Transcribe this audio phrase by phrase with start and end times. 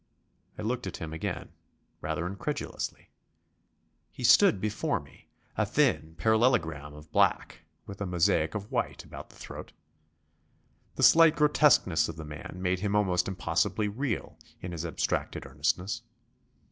[0.57, 1.49] I looked at him again,
[2.01, 3.11] rather incredulously.
[4.09, 9.29] He stood before me, a thin parallelogram of black with a mosaic of white about
[9.29, 9.73] the throat.
[10.95, 16.01] The slight grotesqueness of the man made him almost impossibly real in his abstracted earnestness.